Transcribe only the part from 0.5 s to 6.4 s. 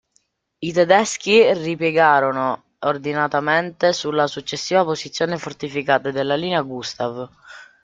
I tedeschi ripiegarono ordinatamente sulla successiva posizione fortificata della